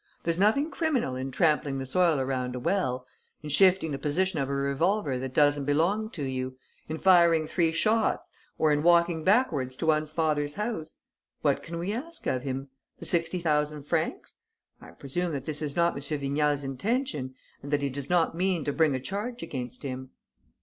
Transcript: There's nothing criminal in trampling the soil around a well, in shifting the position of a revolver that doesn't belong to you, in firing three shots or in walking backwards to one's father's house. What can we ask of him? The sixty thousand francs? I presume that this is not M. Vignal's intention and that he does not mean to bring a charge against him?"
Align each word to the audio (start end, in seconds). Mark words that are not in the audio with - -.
There's 0.23 0.39
nothing 0.39 0.71
criminal 0.71 1.15
in 1.15 1.29
trampling 1.29 1.77
the 1.77 1.85
soil 1.85 2.17
around 2.19 2.55
a 2.55 2.59
well, 2.59 3.05
in 3.43 3.49
shifting 3.51 3.91
the 3.91 3.99
position 3.99 4.39
of 4.39 4.49
a 4.49 4.53
revolver 4.55 5.19
that 5.19 5.31
doesn't 5.35 5.65
belong 5.65 6.09
to 6.09 6.23
you, 6.23 6.57
in 6.89 6.97
firing 6.97 7.45
three 7.45 7.71
shots 7.71 8.27
or 8.57 8.71
in 8.71 8.81
walking 8.81 9.23
backwards 9.23 9.75
to 9.75 9.85
one's 9.85 10.09
father's 10.09 10.55
house. 10.55 10.97
What 11.43 11.61
can 11.61 11.77
we 11.77 11.93
ask 11.93 12.25
of 12.25 12.41
him? 12.41 12.69
The 12.97 13.05
sixty 13.05 13.37
thousand 13.37 13.83
francs? 13.83 14.37
I 14.81 14.89
presume 14.89 15.33
that 15.33 15.45
this 15.45 15.61
is 15.61 15.75
not 15.75 15.93
M. 15.93 16.01
Vignal's 16.19 16.63
intention 16.63 17.35
and 17.61 17.71
that 17.71 17.83
he 17.83 17.89
does 17.91 18.09
not 18.09 18.33
mean 18.33 18.63
to 18.65 18.73
bring 18.73 18.95
a 18.95 18.99
charge 18.99 19.43
against 19.43 19.83
him?" 19.83 20.09